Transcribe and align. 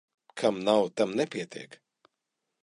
Kam 0.41 0.55
nav, 0.69 0.83
tam 1.01 1.09
nepietiek. 1.19 1.71